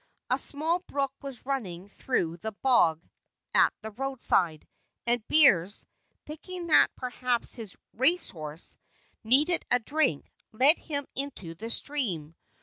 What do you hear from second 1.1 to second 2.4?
was running through